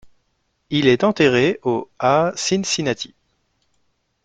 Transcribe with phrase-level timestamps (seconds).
[0.71, 3.13] Il est enterré au à Cincinnati.